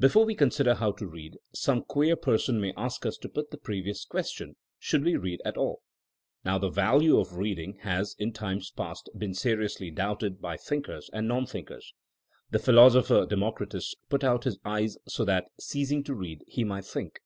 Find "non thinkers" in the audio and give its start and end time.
11.28-11.92